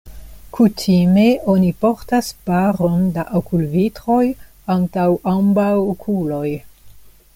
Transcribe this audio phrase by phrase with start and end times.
[0.57, 4.25] Kutime oni portas paron da okulvitroj
[4.77, 6.47] antaŭ ambaŭ okuloj.